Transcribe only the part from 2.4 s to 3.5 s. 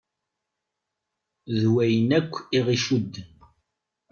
i ɣ-icudden.